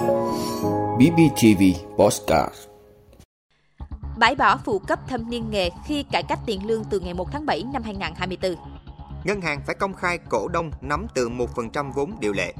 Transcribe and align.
BBTV 0.00 1.62
Postcard 1.96 2.54
Bãi 4.18 4.34
bỏ 4.34 4.56
phụ 4.64 4.78
cấp 4.78 4.98
thâm 5.08 5.30
niên 5.30 5.50
nghề 5.50 5.70
khi 5.86 6.02
cải 6.02 6.22
cách 6.22 6.38
tiền 6.46 6.66
lương 6.66 6.84
từ 6.84 7.00
ngày 7.00 7.14
1 7.14 7.32
tháng 7.32 7.46
7 7.46 7.62
năm 7.72 7.82
2024. 7.82 8.54
Ngân 9.24 9.40
hàng 9.40 9.60
phải 9.66 9.74
công 9.74 9.94
khai 9.94 10.18
cổ 10.18 10.48
đông 10.48 10.70
nắm 10.80 11.06
từ 11.14 11.28
1% 11.28 11.92
vốn 11.92 12.12
điều 12.20 12.32
lệ. 12.32 12.54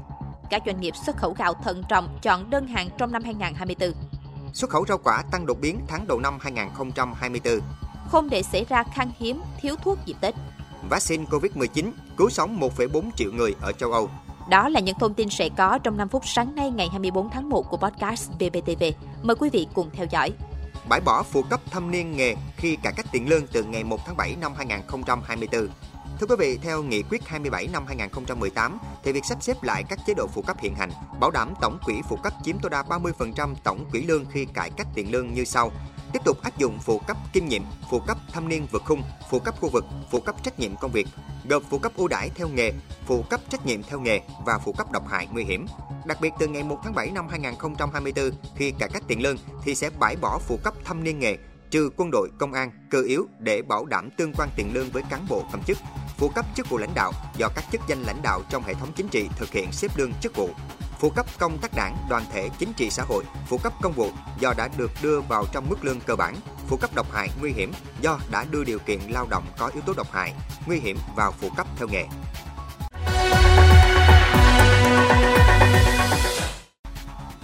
Các 0.49 0.61
doanh 0.65 0.81
nghiệp 0.81 0.93
xuất 1.05 1.17
khẩu 1.17 1.33
gạo 1.37 1.53
thận 1.53 1.83
trọng 1.89 2.19
chọn 2.21 2.49
đơn 2.49 2.67
hàng 2.67 2.89
trong 2.97 3.11
năm 3.11 3.23
2024. 3.23 3.93
Xuất 4.53 4.69
khẩu 4.69 4.85
rau 4.85 4.97
quả 4.97 5.23
tăng 5.31 5.45
đột 5.45 5.57
biến 5.61 5.79
tháng 5.87 6.07
đầu 6.07 6.19
năm 6.19 6.37
2024. 6.41 7.59
Không 8.09 8.29
để 8.29 8.43
xảy 8.43 8.65
ra 8.69 8.83
khan 8.83 9.11
hiếm, 9.19 9.41
thiếu 9.61 9.75
thuốc 9.83 9.97
dịp 10.05 10.15
Tết. 10.21 10.35
Vaccine 10.89 11.25
COVID-19 11.25 11.91
cứu 12.17 12.29
sống 12.29 12.59
1,4 12.59 13.09
triệu 13.15 13.31
người 13.31 13.55
ở 13.61 13.71
châu 13.71 13.91
Âu. 13.91 14.09
Đó 14.51 14.69
là 14.69 14.79
những 14.79 14.99
thông 14.99 15.13
tin 15.13 15.29
sẽ 15.29 15.49
có 15.57 15.77
trong 15.77 15.97
5 15.97 16.09
phút 16.09 16.27
sáng 16.27 16.55
nay 16.55 16.71
ngày 16.71 16.87
24 16.89 17.29
tháng 17.29 17.49
1 17.49 17.69
của 17.69 17.77
podcast 17.77 18.31
BBTV. 18.31 18.83
Mời 19.23 19.35
quý 19.35 19.49
vị 19.49 19.67
cùng 19.73 19.89
theo 19.93 20.05
dõi. 20.09 20.31
Bãi 20.89 21.01
bỏ 21.01 21.23
phụ 21.23 21.41
cấp 21.41 21.61
thâm 21.71 21.91
niên 21.91 22.17
nghề 22.17 22.35
khi 22.57 22.75
cải 22.83 22.93
cách 22.93 23.05
tiền 23.11 23.29
lương 23.29 23.47
từ 23.47 23.63
ngày 23.63 23.83
1 23.83 23.99
tháng 24.05 24.17
7 24.17 24.35
năm 24.41 24.53
2024. 24.57 25.67
Thưa 26.19 26.27
quý 26.29 26.35
vị, 26.39 26.57
theo 26.61 26.83
Nghị 26.83 27.03
quyết 27.03 27.27
27 27.27 27.67
năm 27.73 27.85
2018, 27.87 28.77
thì 29.03 29.11
việc 29.11 29.25
sắp 29.25 29.43
xếp 29.43 29.63
lại 29.63 29.83
các 29.89 29.99
chế 30.07 30.13
độ 30.13 30.27
phụ 30.27 30.41
cấp 30.41 30.57
hiện 30.61 30.75
hành, 30.75 30.89
bảo 31.19 31.31
đảm 31.31 31.53
tổng 31.61 31.77
quỹ 31.85 31.93
phụ 32.09 32.15
cấp 32.23 32.33
chiếm 32.43 32.59
tối 32.59 32.69
đa 32.69 32.81
30% 32.81 33.55
tổng 33.63 33.85
quỹ 33.91 34.03
lương 34.03 34.25
khi 34.31 34.45
cải 34.45 34.69
cách 34.69 34.87
tiền 34.95 35.11
lương 35.11 35.33
như 35.33 35.45
sau. 35.45 35.71
Tiếp 36.13 36.21
tục 36.25 36.41
áp 36.41 36.57
dụng 36.57 36.79
phụ 36.79 36.99
cấp 37.07 37.17
kinh 37.33 37.47
nghiệm, 37.47 37.63
phụ 37.89 37.99
cấp 37.99 38.17
thâm 38.33 38.47
niên 38.47 38.67
vượt 38.71 38.83
khung, 38.85 39.03
phụ 39.29 39.39
cấp 39.39 39.55
khu 39.59 39.69
vực, 39.69 39.85
phụ 40.11 40.19
cấp 40.19 40.35
trách 40.43 40.59
nhiệm 40.59 40.75
công 40.75 40.91
việc, 40.91 41.07
gồm 41.49 41.63
phụ 41.69 41.77
cấp 41.77 41.91
ưu 41.95 42.07
đãi 42.07 42.29
theo 42.29 42.47
nghề, 42.47 42.73
phụ 43.05 43.23
cấp 43.29 43.41
trách 43.49 43.65
nhiệm 43.65 43.83
theo 43.83 43.99
nghề 43.99 44.21
và 44.45 44.59
phụ 44.65 44.73
cấp 44.73 44.91
độc 44.91 45.07
hại 45.07 45.27
nguy 45.31 45.43
hiểm. 45.43 45.65
Đặc 46.05 46.17
biệt 46.21 46.33
từ 46.39 46.47
ngày 46.47 46.63
1 46.63 46.79
tháng 46.83 46.95
7 46.95 47.11
năm 47.11 47.27
2024, 47.29 48.31
khi 48.55 48.71
cải 48.71 48.89
cách 48.89 49.03
tiền 49.07 49.21
lương 49.21 49.35
thì 49.63 49.75
sẽ 49.75 49.89
bãi 49.99 50.15
bỏ 50.15 50.39
phụ 50.47 50.59
cấp 50.63 50.73
thâm 50.85 51.03
niên 51.03 51.19
nghề, 51.19 51.37
trừ 51.71 51.89
quân 51.97 52.11
đội, 52.11 52.29
công 52.39 52.53
an, 52.53 52.71
cơ 52.89 53.01
yếu 53.01 53.27
để 53.39 53.61
bảo 53.61 53.85
đảm 53.85 54.09
tương 54.17 54.33
quan 54.33 54.49
tiền 54.55 54.73
lương 54.73 54.89
với 54.89 55.03
cán 55.09 55.25
bộ 55.29 55.43
công 55.51 55.63
chức, 55.63 55.77
phụ 56.17 56.29
cấp 56.29 56.45
chức 56.55 56.69
vụ 56.69 56.77
lãnh 56.77 56.93
đạo 56.95 57.11
do 57.37 57.47
các 57.55 57.65
chức 57.71 57.81
danh 57.87 58.03
lãnh 58.03 58.21
đạo 58.21 58.41
trong 58.49 58.63
hệ 58.63 58.73
thống 58.73 58.91
chính 58.95 59.07
trị 59.07 59.29
thực 59.37 59.51
hiện 59.51 59.71
xếp 59.71 59.91
lương 59.97 60.13
chức 60.21 60.35
vụ, 60.35 60.49
phụ 61.01 61.09
cấp 61.09 61.25
công 61.39 61.57
tác 61.57 61.71
đảng, 61.75 61.97
đoàn 62.09 62.23
thể 62.31 62.49
chính 62.59 62.73
trị 62.73 62.89
xã 62.89 63.03
hội, 63.03 63.23
phụ 63.45 63.57
cấp 63.57 63.73
công 63.81 63.93
vụ 63.93 64.09
do 64.39 64.53
đã 64.57 64.69
được 64.77 64.91
đưa 65.01 65.21
vào 65.21 65.45
trong 65.51 65.69
mức 65.69 65.85
lương 65.85 65.99
cơ 65.99 66.15
bản, 66.15 66.35
phụ 66.67 66.77
cấp 66.77 66.89
độc 66.95 67.11
hại 67.11 67.29
nguy 67.41 67.51
hiểm 67.51 67.71
do 68.01 68.19
đã 68.31 68.45
đưa 68.51 68.63
điều 68.63 68.79
kiện 68.79 68.99
lao 69.09 69.27
động 69.29 69.43
có 69.57 69.67
yếu 69.73 69.81
tố 69.85 69.93
độc 69.97 70.11
hại, 70.11 70.33
nguy 70.65 70.79
hiểm 70.79 70.97
vào 71.15 71.31
phụ 71.31 71.49
cấp 71.57 71.67
theo 71.77 71.87
nghề. 71.87 72.05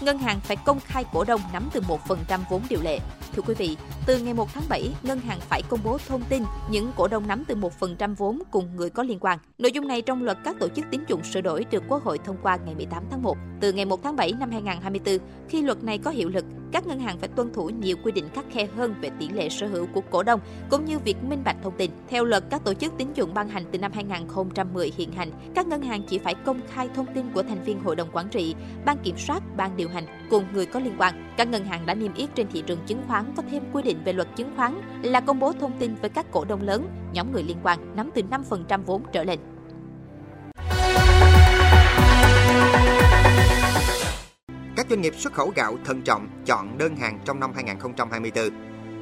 Ngân 0.07 0.17
hàng 0.17 0.39
phải 0.39 0.57
công 0.65 0.79
khai 0.79 1.05
cổ 1.13 1.23
đông 1.23 1.41
nắm 1.53 1.69
từ 1.73 1.81
1% 1.81 2.39
vốn 2.49 2.61
điều 2.69 2.81
lệ. 2.81 2.99
Thưa 3.33 3.41
quý 3.41 3.53
vị, 3.53 3.77
từ 4.05 4.17
ngày 4.17 4.33
1 4.33 4.53
tháng 4.53 4.63
7, 4.69 4.93
ngân 5.03 5.19
hàng 5.19 5.39
phải 5.39 5.61
công 5.69 5.79
bố 5.83 5.97
thông 6.07 6.21
tin 6.29 6.43
những 6.71 6.91
cổ 6.97 7.07
đông 7.07 7.27
nắm 7.27 7.43
từ 7.47 7.55
1% 7.55 8.15
vốn 8.15 8.39
cùng 8.51 8.75
người 8.75 8.89
có 8.89 9.03
liên 9.03 9.19
quan. 9.19 9.39
Nội 9.57 9.71
dung 9.71 9.87
này 9.87 10.01
trong 10.01 10.23
luật 10.23 10.37
các 10.43 10.55
tổ 10.59 10.67
chức 10.67 10.85
tín 10.91 11.01
dụng 11.07 11.23
sửa 11.23 11.41
đổi 11.41 11.65
được 11.71 11.83
Quốc 11.87 12.03
hội 12.03 12.17
thông 12.25 12.37
qua 12.43 12.57
ngày 12.65 12.75
18 12.75 13.03
tháng 13.11 13.23
1. 13.23 13.37
Từ 13.61 13.73
ngày 13.73 13.85
1 13.85 14.03
tháng 14.03 14.15
7 14.15 14.33
năm 14.39 14.51
2024, 14.51 15.27
khi 15.49 15.61
luật 15.61 15.83
này 15.83 15.97
có 15.97 16.11
hiệu 16.11 16.29
lực, 16.29 16.45
các 16.71 16.87
ngân 16.87 16.99
hàng 16.99 17.17
phải 17.17 17.29
tuân 17.29 17.53
thủ 17.53 17.69
nhiều 17.69 17.97
quy 18.03 18.11
định 18.11 18.29
khắc 18.33 18.45
khe 18.51 18.65
hơn 18.65 18.95
về 19.01 19.09
tỷ 19.19 19.29
lệ 19.29 19.49
sở 19.49 19.67
hữu 19.67 19.85
của 19.93 20.01
cổ 20.09 20.23
đông 20.23 20.39
cũng 20.69 20.85
như 20.85 20.99
việc 20.99 21.23
minh 21.23 21.41
bạch 21.43 21.55
thông 21.63 21.77
tin. 21.77 21.91
Theo 22.09 22.25
luật 22.25 22.43
các 22.49 22.63
tổ 22.63 22.73
chức 22.73 22.93
tín 22.97 23.07
dụng 23.13 23.33
ban 23.33 23.49
hành 23.49 23.63
từ 23.71 23.79
năm 23.79 23.91
2010 23.91 24.91
hiện 24.97 25.11
hành, 25.11 25.31
các 25.55 25.67
ngân 25.67 25.81
hàng 25.81 26.03
chỉ 26.03 26.17
phải 26.17 26.33
công 26.33 26.59
khai 26.69 26.89
thông 26.95 27.05
tin 27.13 27.25
của 27.33 27.43
thành 27.43 27.63
viên 27.63 27.79
hội 27.79 27.95
đồng 27.95 28.09
quản 28.11 28.29
trị, 28.29 28.55
ban 28.85 28.97
kiểm 29.03 29.17
soát, 29.17 29.43
ban 29.57 29.77
điều 29.77 29.89
hành 29.89 30.03
cùng 30.29 30.43
người 30.53 30.65
có 30.65 30.79
liên 30.79 30.93
quan. 30.97 31.33
Các 31.37 31.47
ngân 31.47 31.65
hàng 31.65 31.85
đã 31.85 31.93
niêm 31.93 32.13
yết 32.13 32.35
trên 32.35 32.47
thị 32.47 32.63
trường 32.65 32.79
chứng 32.85 33.01
khoán 33.07 33.25
có 33.37 33.43
thêm 33.51 33.63
quy 33.73 33.81
định 33.81 33.97
về 34.05 34.13
luật 34.13 34.27
chứng 34.35 34.51
khoán 34.55 34.81
là 35.03 35.19
công 35.19 35.39
bố 35.39 35.53
thông 35.53 35.77
tin 35.79 35.95
với 35.95 36.09
các 36.09 36.31
cổ 36.31 36.45
đông 36.45 36.61
lớn, 36.61 36.87
nhóm 37.13 37.31
người 37.31 37.43
liên 37.43 37.57
quan 37.63 37.95
nắm 37.95 38.09
từ 38.15 38.21
5% 38.69 38.81
vốn 38.85 39.01
trở 39.11 39.23
lên. 39.23 39.39
Doanh 44.97 45.01
nghiệp 45.01 45.15
xuất 45.17 45.33
khẩu 45.33 45.51
gạo 45.55 45.77
thận 45.85 46.01
trọng 46.01 46.27
chọn 46.45 46.77
đơn 46.77 46.95
hàng 46.95 47.19
trong 47.25 47.39
năm 47.39 47.51
2024. 47.55 48.49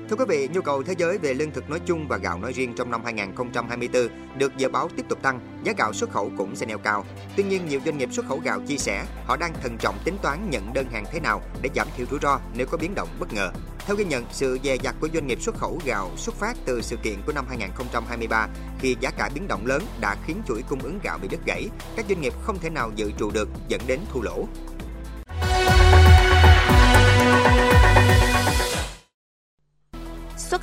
Thưa 0.10 0.16
quý 0.16 0.26
vị, 0.28 0.50
nhu 0.54 0.62
cầu 0.62 0.84
thế 0.84 0.94
giới 0.98 1.18
về 1.18 1.34
lương 1.34 1.52
thực 1.52 1.70
nói 1.70 1.80
chung 1.86 2.08
và 2.08 2.18
gạo 2.18 2.40
nói 2.40 2.54
riêng 2.54 2.74
trong 2.76 2.92
năm 2.92 3.02
2024 3.04 4.08
được 4.38 4.58
dự 4.58 4.70
báo 4.70 4.90
tiếp 4.96 5.06
tục 5.10 5.22
tăng, 5.22 5.40
giá 5.64 5.74
gạo 5.78 5.94
xuất 5.94 6.12
khẩu 6.12 6.32
cũng 6.38 6.56
sẽ 6.56 6.66
neo 6.66 6.78
cao. 6.78 7.06
Tuy 7.36 7.44
nhiên, 7.44 7.66
nhiều 7.68 7.80
doanh 7.86 7.98
nghiệp 7.98 8.14
xuất 8.14 8.26
khẩu 8.26 8.40
gạo 8.40 8.62
chia 8.68 8.78
sẻ 8.78 9.06
họ 9.26 9.38
đang 9.38 9.54
thận 9.54 9.78
trọng 9.80 9.96
tính 10.06 10.18
toán 10.22 10.50
nhận 10.50 10.74
đơn 10.74 10.86
hàng 10.92 11.06
thế 11.12 11.20
nào 11.20 11.42
để 11.62 11.70
giảm 11.76 11.88
thiểu 11.98 12.06
rủi 12.12 12.20
ro 12.22 12.40
nếu 12.58 12.68
có 12.72 12.78
biến 12.78 12.96
động 12.96 13.10
bất 13.20 13.34
ngờ. 13.34 13.52
Theo 13.86 13.96
ghi 13.96 14.06
nhận, 14.06 14.26
sự 14.32 14.60
dè 14.64 14.78
dặt 14.84 14.96
của 15.00 15.10
doanh 15.14 15.28
nghiệp 15.28 15.42
xuất 15.42 15.56
khẩu 15.56 15.80
gạo 15.86 16.12
xuất 16.18 16.36
phát 16.36 16.58
từ 16.66 16.82
sự 16.82 16.98
kiện 17.04 17.16
của 17.26 17.34
năm 17.34 17.46
2023 17.50 18.48
khi 18.80 18.96
giá 19.00 19.12
cả 19.12 19.30
biến 19.34 19.48
động 19.48 19.66
lớn 19.66 19.84
đã 20.02 20.16
khiến 20.26 20.42
chuỗi 20.48 20.64
cung 20.70 20.80
ứng 20.80 21.00
gạo 21.04 21.18
bị 21.22 21.28
đứt 21.28 21.46
gãy, 21.46 21.70
các 21.96 22.06
doanh 22.10 22.22
nghiệp 22.22 22.34
không 22.42 22.60
thể 22.60 22.70
nào 22.70 22.92
dự 22.96 23.12
trù 23.20 23.32
được 23.32 23.50
dẫn 23.68 23.82
đến 23.88 24.00
thua 24.14 24.22
lỗ. 24.22 24.48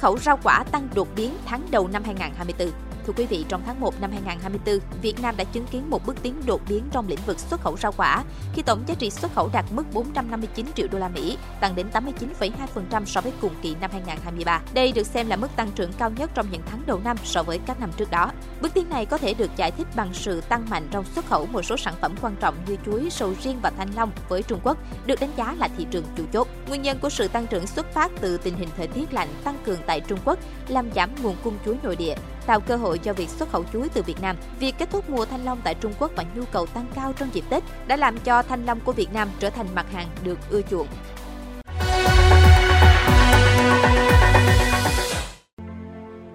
Khẩu 0.03 0.19
rau 0.19 0.39
quả 0.43 0.65
tăng 0.73 0.89
đột 0.95 1.09
biến 1.17 1.35
tháng 1.45 1.67
đầu 1.71 1.89
năm 1.89 2.03
2024. 2.05 2.92
Thưa 3.07 3.13
quý 3.17 3.27
vị, 3.27 3.45
trong 3.49 3.63
tháng 3.67 3.81
1 3.81 4.01
năm 4.01 4.11
2024, 4.11 4.79
Việt 5.03 5.23
Nam 5.23 5.37
đã 5.37 5.45
chứng 5.45 5.67
kiến 5.67 5.91
một 5.91 6.07
bước 6.07 6.17
tiến 6.23 6.35
đột 6.47 6.61
biến 6.69 6.85
trong 6.93 7.09
lĩnh 7.09 7.19
vực 7.27 7.39
xuất 7.39 7.61
khẩu 7.61 7.77
rau 7.77 7.93
quả 7.93 8.25
khi 8.55 8.63
tổng 8.63 8.85
giá 8.87 8.95
trị 8.95 9.11
xuất 9.11 9.35
khẩu 9.35 9.51
đạt 9.53 9.65
mức 9.71 9.83
459 9.93 10.67
triệu 10.75 10.87
đô 10.93 10.99
la 10.99 11.09
Mỹ, 11.09 11.39
tăng 11.61 11.75
đến 11.75 11.87
89,2% 11.93 13.05
so 13.05 13.21
với 13.21 13.33
cùng 13.41 13.53
kỳ 13.63 13.77
năm 13.81 13.91
2023. 13.93 14.61
Đây 14.75 14.93
được 14.93 15.07
xem 15.07 15.29
là 15.29 15.37
mức 15.37 15.49
tăng 15.57 15.71
trưởng 15.71 15.93
cao 15.93 16.11
nhất 16.11 16.31
trong 16.35 16.47
những 16.53 16.63
tháng 16.71 16.83
đầu 16.87 17.01
năm 17.05 17.17
so 17.25 17.43
với 17.43 17.59
các 17.67 17.81
năm 17.81 17.91
trước 17.97 18.11
đó. 18.11 18.31
Bước 18.61 18.75
tiến 18.75 18.89
này 18.89 19.07
có 19.07 19.19
thể 19.19 19.35
được 19.35 19.51
giải 19.57 19.71
thích 19.71 19.87
bằng 19.97 20.15
sự 20.15 20.41
tăng 20.41 20.71
mạnh 20.71 20.89
trong 20.91 21.05
xuất 21.05 21.27
khẩu 21.27 21.47
một 21.47 21.63
số 21.63 21.77
sản 21.77 21.95
phẩm 22.01 22.15
quan 22.23 22.37
trọng 22.41 22.55
như 22.67 22.77
chuối, 22.87 23.11
sầu 23.11 23.35
riêng 23.43 23.59
và 23.63 23.71
thanh 23.71 23.95
long 23.97 24.11
với 24.29 24.43
Trung 24.43 24.61
Quốc, 24.65 24.79
được 25.07 25.21
đánh 25.21 25.33
giá 25.37 25.55
là 25.59 25.69
thị 25.77 25.87
trường 25.91 26.05
chủ 26.17 26.25
chốt. 26.33 26.49
Nguyên 26.69 26.83
nhân 26.83 26.99
của 27.03 27.11
sự 27.11 27.29
tăng 27.29 27.47
trưởng 27.47 27.67
xuất 27.67 27.93
phát 27.93 28.13
từ 28.21 28.37
tình 28.37 28.55
hình 28.55 28.69
thời 28.77 28.87
tiết 28.87 29.15
lạnh 29.15 29.29
tăng 29.45 29.59
cường 29.65 29.79
tại 29.87 30.01
Trung 30.01 30.19
Quốc, 30.25 30.39
làm 30.69 30.93
giảm 30.95 31.11
nguồn 31.23 31.37
cung 31.45 31.59
chuối 31.65 31.77
nội 31.83 31.97
địa, 31.97 32.15
tạo 32.47 32.61
cơ 32.61 32.77
hội 32.77 32.99
cho 32.99 33.13
việc 33.13 33.29
xuất 33.29 33.51
khẩu 33.51 33.65
chuối 33.73 33.89
từ 33.89 34.03
Việt 34.03 34.21
Nam. 34.23 34.37
Việc 34.59 34.75
kết 34.79 34.91
thúc 34.91 35.11
mùa 35.11 35.25
thanh 35.25 35.45
long 35.45 35.61
tại 35.65 35.75
Trung 35.75 35.93
Quốc 35.99 36.11
và 36.17 36.25
nhu 36.35 36.45
cầu 36.53 36.67
tăng 36.67 36.87
cao 36.95 37.13
trong 37.13 37.29
dịp 37.33 37.45
Tết 37.49 37.63
đã 37.87 37.97
làm 37.97 38.19
cho 38.19 38.43
thanh 38.43 38.65
long 38.65 38.81
của 38.81 38.93
Việt 38.93 39.13
Nam 39.13 39.29
trở 39.39 39.51
thành 39.51 39.67
mặt 39.75 39.87
hàng 39.93 40.09
được 40.25 40.39
ưa 40.51 40.63
chuộng. 40.63 40.87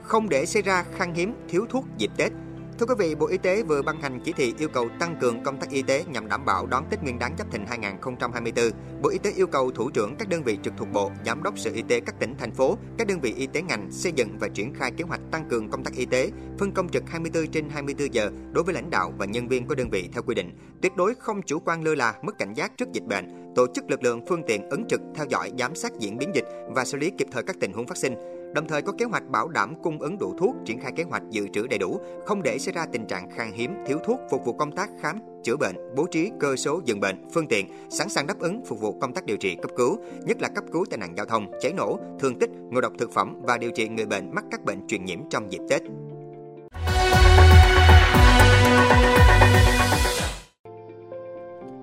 Không 0.01 0.29
để 0.29 0.45
xảy 0.45 0.61
ra 0.61 0.85
khan 0.97 1.13
hiếm 1.13 1.33
thiếu 1.49 1.65
thuốc 1.69 1.85
dịp 1.97 2.11
Tết, 2.17 2.31
Thưa 2.79 2.85
quý 2.85 2.95
vị, 2.97 3.15
Bộ 3.15 3.27
Y 3.27 3.37
tế 3.37 3.63
vừa 3.63 3.81
ban 3.81 4.01
hành 4.01 4.19
chỉ 4.23 4.31
thị 4.31 4.53
yêu 4.59 4.69
cầu 4.69 4.89
tăng 4.99 5.15
cường 5.15 5.43
công 5.43 5.57
tác 5.59 5.69
y 5.69 5.81
tế 5.81 6.03
nhằm 6.11 6.27
đảm 6.29 6.45
bảo 6.45 6.65
đón 6.65 6.85
Tết 6.89 7.03
Nguyên 7.03 7.19
đán 7.19 7.35
Giáp 7.37 7.51
Thìn 7.51 7.65
2024. 7.67 8.71
Bộ 9.01 9.09
Y 9.09 9.17
tế 9.17 9.31
yêu 9.31 9.47
cầu 9.47 9.71
thủ 9.71 9.89
trưởng 9.89 10.15
các 10.15 10.29
đơn 10.29 10.43
vị 10.43 10.57
trực 10.63 10.73
thuộc 10.77 10.87
Bộ, 10.93 11.11
giám 11.25 11.43
đốc 11.43 11.59
Sở 11.59 11.71
Y 11.71 11.81
tế 11.81 11.99
các 11.99 12.19
tỉnh 12.19 12.35
thành 12.37 12.51
phố, 12.51 12.77
các 12.97 13.07
đơn 13.07 13.19
vị 13.19 13.33
y 13.37 13.47
tế 13.47 13.61
ngành 13.61 13.91
xây 13.91 14.11
dựng 14.11 14.37
và 14.39 14.47
triển 14.47 14.73
khai 14.73 14.91
kế 14.91 15.03
hoạch 15.03 15.21
tăng 15.31 15.49
cường 15.49 15.69
công 15.69 15.83
tác 15.83 15.93
y 15.93 16.05
tế, 16.05 16.31
phân 16.59 16.71
công 16.71 16.89
trực 16.89 17.03
24 17.09 17.47
trên 17.47 17.69
24 17.69 18.13
giờ 18.13 18.31
đối 18.51 18.63
với 18.63 18.73
lãnh 18.73 18.89
đạo 18.89 19.13
và 19.17 19.25
nhân 19.25 19.47
viên 19.47 19.67
của 19.67 19.75
đơn 19.75 19.89
vị 19.89 20.09
theo 20.13 20.23
quy 20.23 20.35
định. 20.35 20.51
Tuyệt 20.81 20.95
đối 20.95 21.15
không 21.15 21.41
chủ 21.41 21.59
quan 21.59 21.83
lơ 21.83 21.95
là, 21.95 22.13
mất 22.23 22.37
cảnh 22.37 22.53
giác 22.53 22.77
trước 22.77 22.91
dịch 22.93 23.03
bệnh, 23.03 23.53
tổ 23.55 23.67
chức 23.75 23.89
lực 23.89 24.03
lượng 24.03 24.25
phương 24.27 24.43
tiện 24.47 24.69
ứng 24.69 24.87
trực 24.89 25.01
theo 25.15 25.25
dõi 25.29 25.51
giám 25.59 25.75
sát 25.75 25.91
diễn 25.99 26.17
biến 26.17 26.31
dịch 26.35 26.45
và 26.69 26.85
xử 26.85 26.97
lý 26.97 27.11
kịp 27.17 27.27
thời 27.31 27.43
các 27.43 27.55
tình 27.59 27.73
huống 27.73 27.87
phát 27.87 27.97
sinh 27.97 28.36
đồng 28.53 28.67
thời 28.67 28.81
có 28.81 28.91
kế 28.97 29.05
hoạch 29.05 29.29
bảo 29.29 29.47
đảm 29.47 29.73
cung 29.83 29.99
ứng 29.99 30.17
đủ 30.17 30.33
thuốc, 30.37 30.55
triển 30.65 30.79
khai 30.79 30.91
kế 30.95 31.03
hoạch 31.03 31.23
dự 31.29 31.47
trữ 31.53 31.67
đầy 31.67 31.79
đủ, 31.79 31.99
không 32.25 32.43
để 32.43 32.57
xảy 32.57 32.73
ra 32.73 32.85
tình 32.91 33.05
trạng 33.05 33.29
khan 33.29 33.51
hiếm, 33.51 33.75
thiếu 33.87 33.97
thuốc 34.05 34.19
phục 34.29 34.45
vụ 34.45 34.53
công 34.53 34.71
tác 34.71 34.89
khám 35.01 35.19
chữa 35.43 35.57
bệnh, 35.57 35.75
bố 35.95 36.07
trí 36.11 36.31
cơ 36.39 36.55
số 36.55 36.81
giường 36.85 36.99
bệnh, 36.99 37.29
phương 37.33 37.47
tiện, 37.47 37.67
sẵn 37.89 38.09
sàng 38.09 38.27
đáp 38.27 38.39
ứng 38.39 38.65
phục 38.65 38.79
vụ 38.79 38.99
công 38.99 39.13
tác 39.13 39.25
điều 39.25 39.37
trị 39.37 39.55
cấp 39.55 39.71
cứu, 39.77 39.97
nhất 40.25 40.41
là 40.41 40.49
cấp 40.49 40.63
cứu 40.71 40.85
tai 40.89 40.97
nạn 40.97 41.13
giao 41.17 41.25
thông, 41.25 41.51
cháy 41.61 41.73
nổ, 41.73 41.99
thương 42.19 42.39
tích, 42.39 42.49
ngộ 42.71 42.81
độc 42.81 42.93
thực 42.97 43.11
phẩm 43.11 43.35
và 43.41 43.57
điều 43.57 43.71
trị 43.71 43.87
người 43.87 44.05
bệnh 44.05 44.31
mắc 44.35 44.45
các 44.51 44.63
bệnh 44.65 44.87
truyền 44.87 45.05
nhiễm 45.05 45.19
trong 45.29 45.51
dịp 45.51 45.61
Tết. 45.69 45.81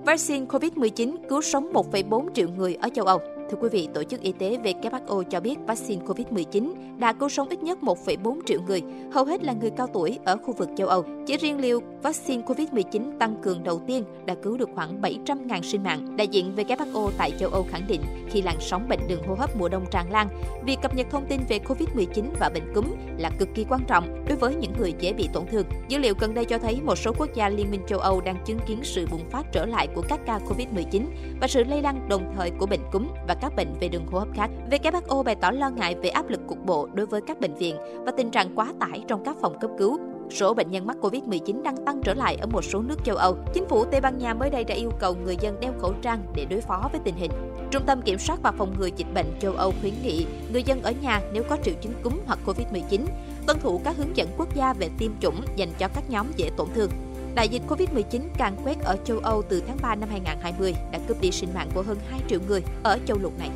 Vaccine 0.05 0.45
COVID-19 0.45 1.15
cứu 1.29 1.41
sống 1.41 1.71
1,4 1.73 2.33
triệu 2.33 2.49
người 2.49 2.75
ở 2.75 2.89
châu 2.93 3.05
Âu. 3.05 3.34
Thưa 3.51 3.57
quý 3.61 3.69
vị, 3.69 3.87
Tổ 3.93 4.03
chức 4.03 4.21
Y 4.21 4.31
tế 4.31 4.57
WHO 4.63 5.23
cho 5.23 5.39
biết 5.39 5.55
vaccine 5.67 6.05
COVID-19 6.05 6.73
đã 6.97 7.13
cứu 7.13 7.29
sống 7.29 7.49
ít 7.49 7.63
nhất 7.63 7.79
1,4 7.81 8.39
triệu 8.45 8.61
người, 8.61 8.81
hầu 9.11 9.25
hết 9.25 9.43
là 9.43 9.53
người 9.53 9.69
cao 9.77 9.87
tuổi 9.93 10.19
ở 10.25 10.37
khu 10.37 10.53
vực 10.53 10.69
châu 10.77 10.87
Âu. 10.87 11.05
Chỉ 11.27 11.37
riêng 11.37 11.59
liều 11.59 11.79
vaccine 12.03 12.43
COVID-19 12.43 13.17
tăng 13.19 13.35
cường 13.43 13.63
đầu 13.63 13.81
tiên 13.87 14.03
đã 14.25 14.35
cứu 14.43 14.57
được 14.57 14.69
khoảng 14.75 15.01
700.000 15.01 15.61
sinh 15.61 15.83
mạng. 15.83 16.17
Đại 16.17 16.27
diện 16.27 16.55
WHO 16.55 17.11
tại 17.17 17.31
châu 17.39 17.49
Âu 17.49 17.65
khẳng 17.71 17.87
định 17.87 18.01
khi 18.29 18.41
làn 18.41 18.55
sóng 18.59 18.87
bệnh 18.89 18.99
đường 19.07 19.23
hô 19.27 19.35
hấp 19.35 19.57
mùa 19.57 19.69
đông 19.69 19.85
tràn 19.91 20.11
lan, 20.11 20.27
việc 20.65 20.77
cập 20.81 20.95
nhật 20.95 21.07
thông 21.11 21.25
tin 21.29 21.41
về 21.49 21.59
COVID-19 21.67 22.23
và 22.39 22.49
bệnh 22.53 22.73
cúm 22.73 22.85
là 23.17 23.29
cực 23.39 23.49
kỳ 23.55 23.65
quan 23.69 23.81
trọng 23.87 24.25
đối 24.27 24.37
với 24.37 24.55
những 24.55 24.73
người 24.79 24.93
dễ 24.99 25.13
bị 25.13 25.29
tổn 25.33 25.43
thương. 25.51 25.65
Dữ 25.87 25.97
liệu 25.97 26.13
gần 26.19 26.33
đây 26.33 26.45
cho 26.45 26.57
thấy 26.57 26.81
một 26.81 26.95
số 26.95 27.11
quốc 27.17 27.29
gia 27.35 27.49
Liên 27.49 27.71
minh 27.71 27.81
châu 27.87 27.99
Âu 27.99 28.21
đang 28.21 28.37
chứng 28.45 28.59
kiến 28.67 28.79
sự 28.83 29.07
bùng 29.11 29.29
phát 29.29 29.45
trở 29.51 29.65
lại 29.65 29.87
của 29.95 30.03
các 30.09 30.19
ca 30.25 30.39
COVID-19 30.39 31.01
và 31.41 31.47
sự 31.47 31.63
lây 31.63 31.81
lan 31.81 32.09
đồng 32.09 32.33
thời 32.37 32.51
của 32.59 32.65
bệnh 32.65 32.81
cúm 32.91 33.07
và 33.27 33.34
các 33.41 33.55
bệnh 33.55 33.73
về 33.79 33.87
đường 33.87 34.07
hô 34.11 34.19
hấp 34.19 34.27
khác. 34.33 34.49
WHO 34.71 35.23
bày 35.23 35.35
tỏ 35.35 35.51
lo 35.51 35.69
ngại 35.69 35.95
về 36.03 36.09
áp 36.09 36.29
lực 36.29 36.39
cục 36.47 36.65
bộ 36.65 36.87
đối 36.93 37.05
với 37.05 37.21
các 37.27 37.39
bệnh 37.39 37.55
viện 37.55 37.75
và 38.05 38.11
tình 38.17 38.31
trạng 38.31 38.55
quá 38.55 38.73
tải 38.79 39.03
trong 39.07 39.23
các 39.25 39.37
phòng 39.41 39.59
cấp 39.59 39.71
cứu. 39.77 39.99
Số 40.29 40.53
bệnh 40.53 40.71
nhân 40.71 40.87
mắc 40.87 40.97
Covid-19 41.01 41.61
đang 41.61 41.85
tăng 41.85 42.01
trở 42.03 42.13
lại 42.13 42.35
ở 42.35 42.47
một 42.47 42.61
số 42.61 42.81
nước 42.81 43.05
châu 43.05 43.15
Âu. 43.15 43.37
Chính 43.53 43.65
phủ 43.65 43.85
Tây 43.85 44.01
Ban 44.01 44.17
Nha 44.17 44.33
mới 44.33 44.49
đây 44.49 44.63
đã 44.63 44.75
yêu 44.75 44.91
cầu 44.99 45.15
người 45.23 45.37
dân 45.41 45.59
đeo 45.59 45.73
khẩu 45.79 45.93
trang 46.01 46.23
để 46.35 46.45
đối 46.49 46.61
phó 46.61 46.89
với 46.91 47.01
tình 47.03 47.15
hình. 47.15 47.31
Trung 47.71 47.83
tâm 47.85 48.01
Kiểm 48.01 48.19
soát 48.19 48.39
và 48.43 48.51
Phòng 48.51 48.75
ngừa 48.79 48.89
Dịch 48.95 49.13
bệnh 49.13 49.27
châu 49.39 49.53
Âu 49.53 49.73
khuyến 49.81 49.93
nghị 50.03 50.25
người 50.53 50.63
dân 50.63 50.81
ở 50.83 50.93
nhà 51.01 51.21
nếu 51.33 51.43
có 51.49 51.57
triệu 51.63 51.73
chứng 51.81 51.93
cúm 52.03 52.13
hoặc 52.25 52.39
Covid-19 52.45 53.01
tuân 53.47 53.59
thủ 53.59 53.81
các 53.83 53.97
hướng 53.97 54.17
dẫn 54.17 54.27
quốc 54.37 54.55
gia 54.55 54.73
về 54.73 54.89
tiêm 54.97 55.11
chủng 55.19 55.41
dành 55.55 55.69
cho 55.79 55.87
các 55.87 56.09
nhóm 56.09 56.27
dễ 56.35 56.49
tổn 56.57 56.67
thương. 56.75 56.89
Đại 57.35 57.49
dịch 57.49 57.61
Covid-19 57.67 58.21
càng 58.37 58.55
quét 58.63 58.79
ở 58.83 58.97
châu 59.05 59.19
Âu 59.19 59.43
từ 59.49 59.63
tháng 59.67 59.77
3 59.81 59.95
năm 59.95 60.09
2020 60.09 60.75
đã 60.91 60.99
cướp 61.07 61.21
đi 61.21 61.31
sinh 61.31 61.53
mạng 61.53 61.69
của 61.73 61.81
hơn 61.81 61.97
2 62.09 62.19
triệu 62.29 62.39
người 62.47 62.63
ở 62.83 62.99
châu 63.07 63.17
lục 63.17 63.33
này. 63.39 63.49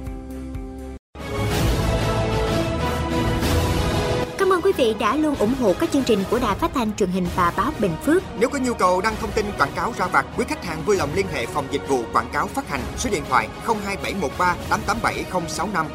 Cảm 4.37 4.53
ơn 4.53 4.61
quý 4.61 4.71
vị 4.77 4.95
đã 4.99 5.15
luôn 5.15 5.35
ủng 5.35 5.53
hộ 5.61 5.73
các 5.79 5.91
chương 5.91 6.03
trình 6.03 6.19
của 6.29 6.39
Đài 6.39 6.55
Phát 6.55 6.71
thanh 6.73 6.95
truyền 6.95 7.09
hình 7.09 7.27
và 7.35 7.53
báo 7.57 7.71
Bình 7.79 7.91
Phước. 8.05 8.23
Nếu 8.39 8.49
có 8.49 8.59
nhu 8.59 8.73
cầu 8.73 9.01
đăng 9.01 9.15
thông 9.21 9.31
tin 9.31 9.45
quảng 9.57 9.71
cáo 9.75 9.93
ra 9.97 10.07
vặt, 10.07 10.25
quý 10.37 10.45
khách 10.47 10.65
hàng 10.65 10.81
vui 10.85 10.95
lòng 10.95 11.09
liên 11.15 11.25
hệ 11.33 11.45
phòng 11.45 11.65
dịch 11.71 11.87
vụ 11.87 12.03
quảng 12.13 12.29
cáo 12.33 12.47
phát 12.47 12.69
hành 12.69 12.81
số 12.97 13.09
điện 13.09 13.23
thoại 13.29 13.47
02713 13.65 14.55
887065. 14.69 15.85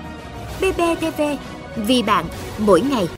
BBTV, 0.61 1.23
vì 1.77 2.03
bạn, 2.03 2.25
mỗi 2.59 2.81
ngày. 2.81 3.09